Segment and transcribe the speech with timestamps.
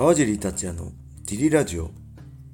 [0.00, 0.92] 川尻達也の
[1.26, 1.90] ディリラジオ。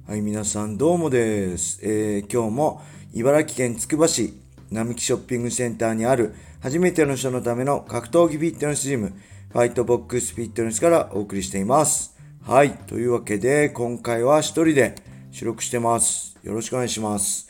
[0.05, 1.79] はい、皆さんどうもです。
[1.81, 2.81] えー、今日も
[3.13, 4.33] 茨城県つくば市
[4.69, 9.13] 並木ショッピングセンターにある初めての人のための格闘技フィットネスジム、
[9.53, 12.17] ファイトボックスフィットネスからお送りしています。
[12.43, 14.95] はい、というわけで今回は一人で
[15.31, 16.37] 収録してます。
[16.43, 17.49] よろしくお願いします。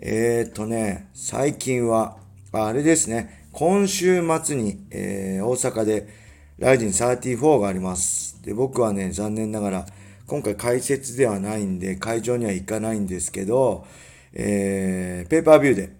[0.00, 2.18] えー、とね、最近は、
[2.52, 6.19] あれですね、今週末に、えー、大阪で
[6.60, 8.42] ライジン34があります。
[8.42, 9.86] で、僕はね、残念ながら、
[10.26, 13.86] 今回解説ではないんで、会場には行かないんですけど、
[14.34, 15.92] えー、ペーパービューで、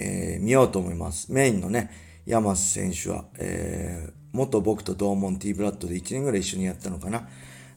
[0.00, 1.32] えー、見ようと思います。
[1.32, 1.92] メインのね、
[2.26, 7.28] 山瀬選手は、えー、元僕と同門 T ブラッドで1年ぐらい一緒にやったのかな。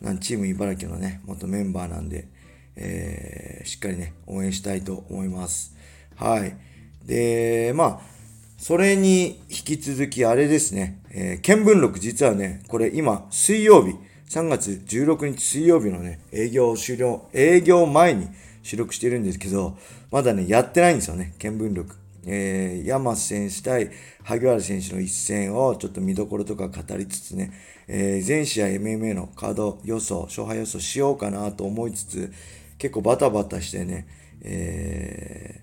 [0.02, 2.30] なんチーム茨城のね、元メンバーなんで、
[2.78, 5.76] えー、しっかりね、応援したいと思います。
[6.16, 6.58] はい。
[7.06, 8.19] で、まあ、
[8.60, 11.98] それに引き続きあれですね、えー、見聞録。
[11.98, 13.96] 実はね、これ今、水曜日、
[14.30, 18.28] 3月16日水曜日のね、営業終了、営業前に
[18.62, 19.78] 収録してるんですけど、
[20.12, 21.96] まだね、やってないんですよね、見聞録。
[22.26, 23.92] えー、山選手対
[24.24, 27.54] 萩原選手の一戦をちょっと見どころとか語りつつね、
[27.88, 32.34] えー、全試合 MMA のカード予想、勝敗予想しようかなと思いつつ、
[32.78, 34.06] 結構バタバタしてね、
[34.42, 35.62] え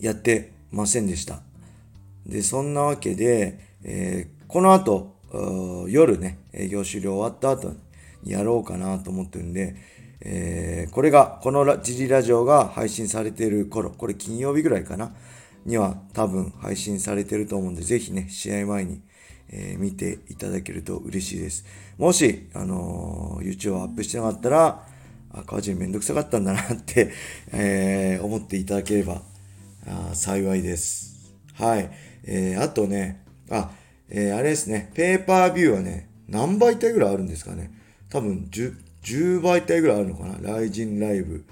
[0.00, 1.40] ー、やってませんでした。
[2.26, 5.16] で、そんなわけで、えー、この後、
[5.88, 7.74] 夜ね、営業終了終わった後
[8.22, 9.76] にやろうかなと思ってるんで、
[10.20, 15.14] えー、これが、このジリラジオが配信されている頃、これ金曜日ぐらいかな、
[15.64, 19.00] には多分配信されてると思うんで、ぜひね、試合前に、
[19.48, 21.64] えー、見ていただけると嬉しいです。
[21.96, 24.86] もし、あのー、YouTube をアップしてなかったら、
[25.32, 27.12] あ、川尻めんどくさかったんだなって
[27.52, 29.22] えー、思っていただければ
[29.86, 31.34] あ幸いです。
[31.54, 31.90] はい。
[32.24, 33.70] えー、あとね、あ、
[34.08, 37.70] えー、あれですね、ペーパービューはね、何媒体ぐらいあるんですかね。
[38.08, 40.38] 多分10、10媒体ぐらいあるのかな。
[40.40, 41.44] ライジンライブ、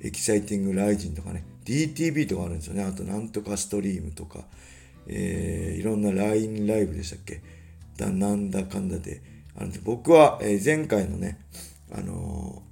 [0.00, 2.84] エキサイティングライジンとかね、DTV とかあるんですよね。
[2.84, 4.44] あと、なんとかストリームとか、
[5.06, 7.40] えー、いろんな LINE ライブでしたっけ
[7.96, 9.22] だ、なんだかんだで
[9.56, 11.38] あるんで、僕は、えー、前回のね、
[11.92, 12.62] あの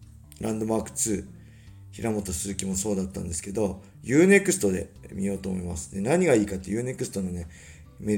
[0.40, 1.24] ー、ランドマーク2、
[1.94, 5.94] 平本鈴木もそうだったんですけど、Unext で見ようと思います。
[5.94, 7.46] で何がいいかって Unext のね、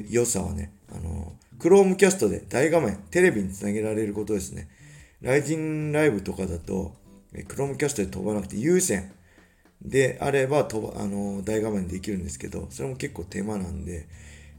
[0.09, 4.71] 良さはね、あの、Chromecast で大画面、テレビにつなげられることですね。
[5.21, 6.95] ライジンライブとかだと、
[7.35, 9.13] Chromecast で飛ばなくて有線
[9.83, 14.09] であれば飛ば、あの、大画面できるんですけど、それも結構手間なんで、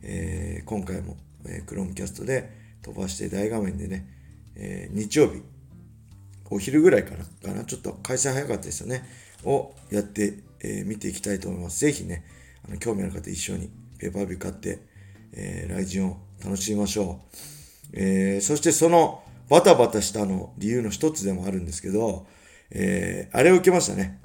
[0.04, 1.18] えー、今回も、
[1.48, 2.52] え、Chromecast で
[2.84, 4.08] 飛ばして大画面でね、
[4.56, 5.42] えー、日曜日、
[6.50, 9.04] お昼ぐらいかな、かな、ちょっと開催早かったですよね、
[9.44, 11.80] をやって、えー、見ていきたいと思います。
[11.82, 12.26] ぜひね、
[12.68, 14.80] あの興味ある方一緒にペーパービュー買って、
[15.34, 17.38] えー、来陣を楽しみましょう。
[17.94, 22.28] えー、そしてそのバタバタしたの理由の一つでもあるんですけど、
[22.72, 24.22] えー、あれを受けましたね。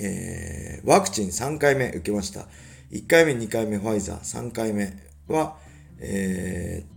[0.00, 2.46] えー、ワクチン3回目受けました。
[2.90, 4.92] 1回目、2回目ファイザー、3回目
[5.28, 5.56] は、
[5.98, 6.92] えー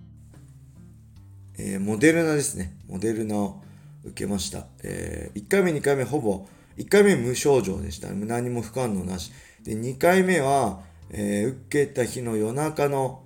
[1.58, 2.78] えー、モデルナですね。
[2.88, 3.62] モデルナを
[4.06, 4.68] 受けました。
[4.84, 8.10] えー、1回目、2回目ほぼ、1回目無症状でした。
[8.12, 9.32] 何も不感応なし。
[9.64, 13.24] で、2回目は、えー、受けた日の夜中の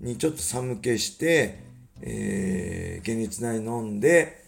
[0.00, 1.64] にちょっと寒気して、
[2.02, 4.44] えー、解熱剤飲んで、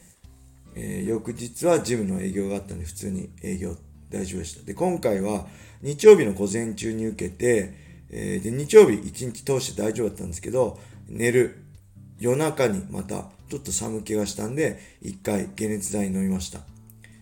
[0.74, 3.76] えー、翌日はジムの営業があったんで普通に営業
[4.10, 4.64] 大丈夫でした。
[4.64, 5.46] で、今回は
[5.82, 7.74] 日曜日の午前中に受けて、
[8.10, 10.78] えー、で、日曜日一日通して大丈夫だったんですけど、
[11.08, 11.62] 寝る
[12.18, 16.60] 夜中にまたちょっと寒気がしたんで、一回解熱剤飲みました。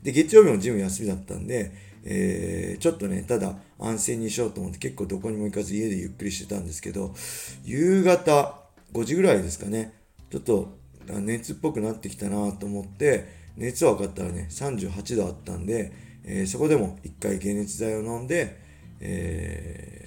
[0.02, 1.72] で、月曜日もジム休みだったんで、
[2.04, 7.14] えー、ちょっとね、ただ安静にしようと思って結構どこにも行かず家でゆっくりしてたんですけど、
[7.64, 8.60] 夕方
[8.92, 9.92] 5時ぐらいですかね、
[10.30, 10.76] ちょっと
[11.20, 13.26] 熱っぽくなってきたなと思って、
[13.56, 15.92] 熱は分かったらね、38度あったんで、
[16.24, 18.56] えー、そこでも1回解熱剤を飲んで、
[19.00, 20.05] えー、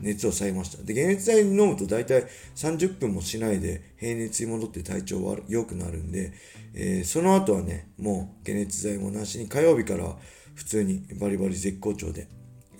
[0.00, 0.82] 熱を抑えました。
[0.82, 6.32] で、解熱剤飲むと大体30分もしないで平熱に戻って体調は良くなるんで、
[6.74, 10.16] えー、その後はね、もう解熱剤もなしに火曜日からは
[10.54, 12.28] 普通にバリバリ絶好調で、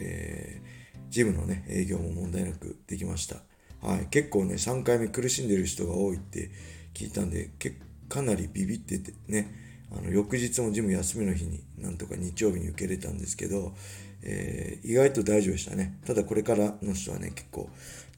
[0.00, 3.37] えー、ジムのね、営業も問題なくできました。
[3.82, 6.50] はい、結構ね、3回目苦しんでる人が多いって
[6.94, 7.50] 聞いたんで、
[8.08, 13.75] かなりビビっててね、あの翌日もジム休みの日になんとか日曜日に受け入れたんですけど、
[14.28, 15.99] えー、意外と大丈夫でしたね。
[16.05, 17.70] ただこれからの人はね、結構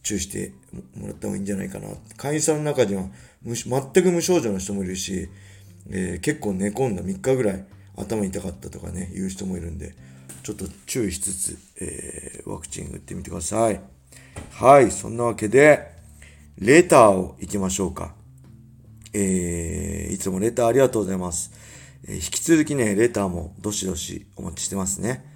[0.02, 0.52] 注意して
[0.96, 1.88] もらった方がいいんじゃないかな。
[2.16, 3.04] 会員さんの中には
[3.44, 5.28] 全く無症状の人もいるし、
[5.90, 7.64] えー、結構寝込んだ3日ぐらい
[7.96, 9.94] 頭痛かったとかね、言う人もいるんで、
[10.42, 13.80] ちょっと注意しつつ、えー、ワクチン打ってみてください。
[14.52, 15.92] はい、そんなわけで、
[16.58, 18.14] レターを行きましょうか。
[19.12, 21.52] えー、いつもレターありがとうございます。
[22.06, 25.27] えー、引き続きね、レターもどしどしお待ちしてますね。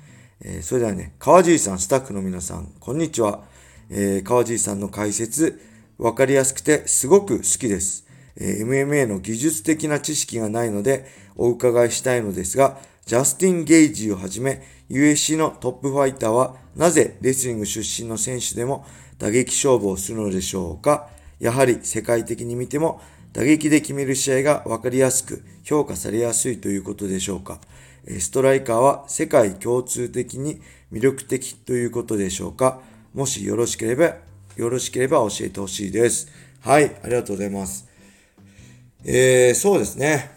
[0.45, 3.45] えー、それではね、川尻さん、スタッフの皆さん、こんにちは。
[3.91, 5.61] えー、川尻さんの解説、
[5.99, 8.07] わかりやすくてすごく好きです。
[8.37, 11.07] えー、MMA の技術的な知識がないので
[11.37, 18.87] お伺いしたいのですが、ジャスティン・ゲイジーをはじめ USC のトップファイターはなぜレスリング出身の選手でも
[19.19, 21.09] 打撃勝負をするのでしょうか
[21.41, 23.01] やはり世界的に見ても
[23.33, 27.59] 打撃で決める試合がわかりやすく評価されやすいということでしょうか
[28.07, 30.61] ストライカーは世界共通的に
[30.93, 32.81] 魅力的ということでしょうか？
[33.15, 34.17] もしよろしければ、
[34.57, 36.29] よろしければ教えてほしいです。
[36.61, 37.89] はい、ありがとうございます。
[39.05, 40.31] えー、そうですね。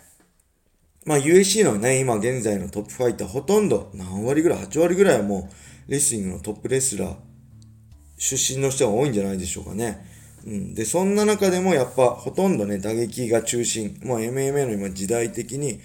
[1.05, 5.49] まあ USC のね、今現在のトップファイターほとんど何割ぐらい、8割ぐらいはも
[5.87, 7.15] うレスリングのトップレスラー
[8.17, 10.05] 出身の人が多いんじゃないでしょうかね。
[10.45, 13.99] うん、で、そんな中でもやっぱほとんどね、打撃が中心。
[14.03, 15.79] もう MMA の今時代的に、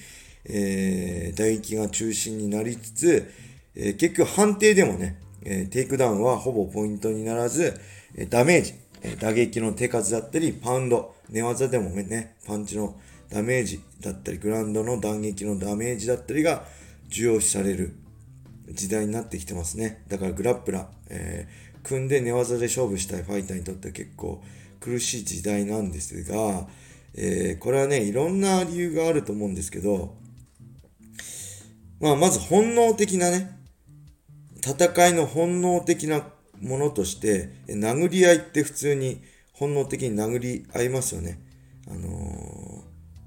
[0.44, 3.32] えー、打撃が中心になりつつ、
[3.74, 7.80] えー、結局判定でもね、えー、テイクダウンはほぼポイントにならず、
[8.14, 12.98] えダメージ、え打撃の手数だったり、パウンド、寝技でもね、パンチの
[13.30, 16.64] ダメージだったり、グラウンドの打撃のダメージだったりが
[17.08, 17.94] 重要視される
[18.68, 20.02] 時代になってきてますね。
[20.08, 24.42] だからグラップラー、えー、組んで寝技で勝負したいファイターにとっては結構
[24.80, 26.66] 苦しい時代なんですが、
[27.14, 30.14] えー、これはね、いろんな理由があると思うんですけど、
[32.00, 33.58] まあ、まず本能的なね、
[34.64, 36.26] 戦いの本能的な
[36.60, 41.38] ものとして、殴り合いって普通に本能的に殴り合いますよね。
[41.86, 42.82] あのー、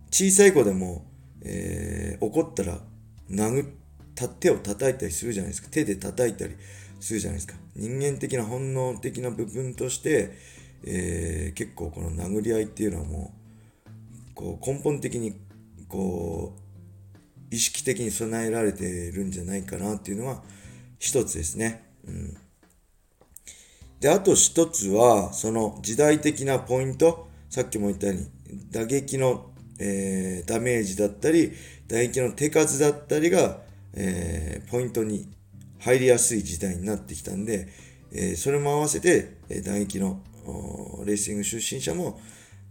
[0.10, 1.06] 小さい子でも、
[1.42, 2.80] えー、怒ったら
[3.30, 3.70] 殴っ
[4.16, 5.70] た手を叩いたりするじゃないですか。
[5.70, 6.56] 手で叩いたり
[7.00, 7.56] するじゃないですか。
[7.76, 10.32] 人間的な本能的な部分として、
[10.84, 13.34] えー、結構この殴り合いっていうのはも
[14.32, 15.36] う、こう根本的に
[15.88, 16.63] こう、
[17.54, 20.42] 意識的に備えられてるんじゃないかなっていうのは
[20.98, 21.84] 一つですね。
[22.08, 22.36] うん。
[24.00, 28.28] で、あと一つは、その時代的なポイント、さっきも言ったように、
[28.72, 31.52] 打撃の、えー、ダメージだったり、
[31.88, 33.60] 打撃の手数だったりが、
[33.94, 35.32] えー、ポイントに
[35.80, 37.68] 入りやすい時代になってきたんで、
[38.12, 40.24] えー、それも合わせて、え打撃の
[41.06, 42.20] レーシング出身者も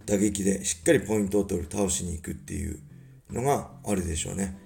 [0.07, 2.81] 打撃でしっかりポイントを取る、倒しに行くっていう
[3.31, 4.59] のがあるでしょうね。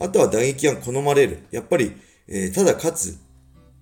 [0.00, 1.40] あとは打撃が好まれる。
[1.50, 1.92] やっぱり、
[2.28, 3.18] えー、ただ勝つ、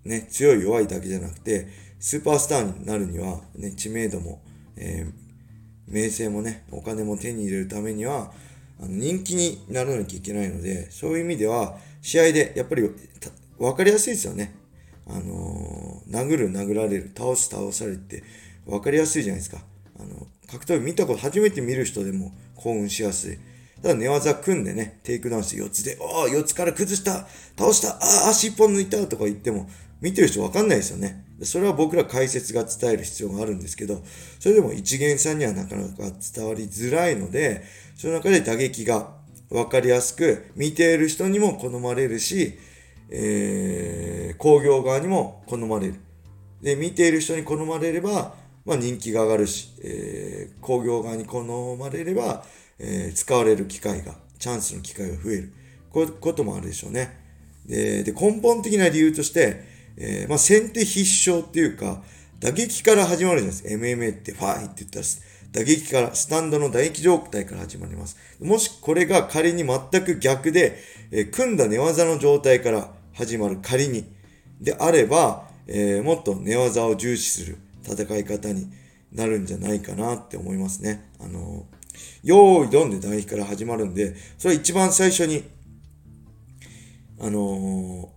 [0.05, 1.69] ね、強い弱いだけじゃなくて、
[1.99, 4.43] スーパースターになるには、ね、知名度も、
[4.77, 8.33] えー、名声もね、お金も手に入れるためには、
[8.79, 12.83] あの人気にならなきゃいけないので、そういう意味では、試合でやっぱり
[13.59, 14.55] 分かりやすいですよね。
[15.09, 18.23] あのー、殴る、殴られる、倒す、倒されて
[18.67, 19.59] 分かりやすいじゃないですか。
[19.99, 23.39] あの、格闘技見たこと、初めて見る人でも興奮しやすい。
[23.87, 27.25] ただ寝技組んでね、テイクダウンして四つで、おお、四つから崩した、
[27.57, 31.25] 倒した、ああ、足1本抜いたとか言っても、見てる人分かんないですよね。
[31.43, 34.03] それは僕ら解説が伝える必要があるんですけど、
[34.41, 37.63] それでも一見さんにはなかなか伝わりづらいので、
[37.95, 39.13] その中で打撃が
[39.51, 42.59] 分かりやすく、見ている人にも好まれるし、
[43.09, 45.95] えー、工業側にも好まれる。
[46.61, 48.35] で、見ている人に好まれれば、
[48.65, 52.45] まあ、人気が上がるし、えー、工業側に好まれれば、
[52.79, 55.53] えー、使われる機会が、チャンスの機会が増える。
[55.91, 57.19] こういうこともあるでしょうね。
[57.67, 59.65] で、で根本的な理由として、
[59.97, 62.03] えー、まあ、先手必勝っていうか、
[62.39, 63.69] 打撃から始まるじゃないですか。
[63.69, 65.07] MMA ってファイって言ったら、
[65.53, 68.17] 打撃から、スタンドの打撃状態から始まります。
[68.41, 70.79] もしこれが仮に全く逆で、
[71.11, 74.05] えー、組んだ寝技の状態から始まる仮に、
[74.61, 78.71] であれば、えー、もっと寝技を重視する戦い方に
[79.13, 81.09] なるんじゃないかなって思いますね。
[81.19, 81.65] あの、
[82.23, 85.45] 用意どんで打撃から始まるんで、それ一番最初に、
[87.19, 88.11] あの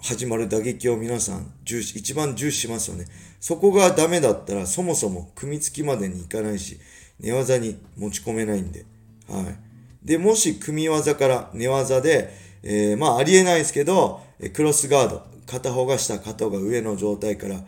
[0.00, 3.06] 始まる打撃を皆さん重視、一番重視しますよね。
[3.40, 6.78] そこがダメだったらそもそも組み付きまでにいかないし、
[7.20, 8.84] 寝技に持ち込めないんで。
[9.28, 10.06] はい。
[10.06, 12.32] で、もし組み技から寝技で、
[12.62, 17.64] えー、まあありえないですけど、クロスガード、片方が下、片方が上の状態から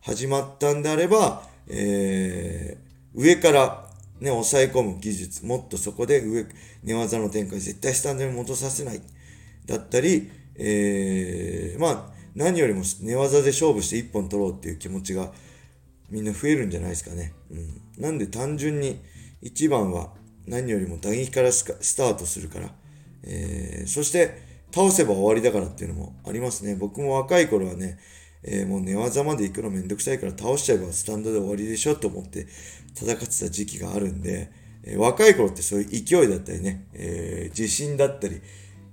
[0.00, 3.88] 始まったんであれば、えー、上から
[4.24, 6.46] ね、抑え込む技術、もっとそこで上、
[6.82, 9.00] 寝技の展開、絶対スタンドに戻させない。
[9.66, 15.30] だったり、えー、まあ、何よりも寝技で勝負して1本取ろうっていう気持ちが
[16.10, 17.34] みんな増えるんじゃないですかね。
[17.50, 18.02] うん。
[18.02, 19.00] なんで単純に
[19.42, 20.10] 1番は
[20.46, 21.64] 何よりも打撃からス
[21.96, 22.70] タートするから、
[23.24, 26.74] えー、そして倒せば終わりだからっていうのもありますね。
[26.74, 27.98] 僕も若い頃はね、
[28.44, 32.46] えー、もう寝技まで行くのめんどくさいから倒しちゃえばスタンドで終わりでしょと思って
[32.94, 34.50] 戦ってた時期があるんで、
[34.84, 38.40] えー、若い頃ってそういう勢いだったりね、えー、自信だったり、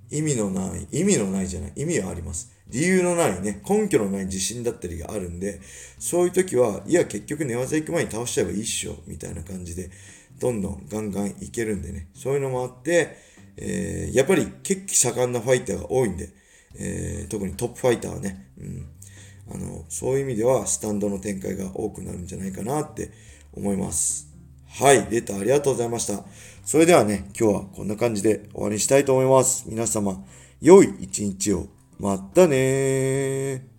[0.10, 2.52] 意味のない、意味のないじゃない、意味はあります。
[2.68, 5.62] 理由のないね、根拠のない自信だったりがあるんで、
[6.00, 9.90] そういう時は、いや、結局寝技行く前に倒しちゃえばいいっしょ、みたいな感じで、
[10.40, 13.18] どんどんガンガンいけるんでね、そういうのもあって、
[13.58, 16.30] えー、やっぱり血気盛んなファイターが多いんで、
[16.78, 18.88] えー、特にトップファイターはね、うん、
[19.54, 23.12] あの、そういう意味ではスタンドの展開が多くなるんじゃないかなって
[23.54, 24.28] 思います。
[24.68, 26.24] はい、レタありがとうございました。
[26.64, 29.66] それではね、今日はこんな感じで終わりにしたいと思います。
[29.68, 30.24] 皆様、
[30.62, 31.68] 良い一日を。
[32.00, 33.71] またねー。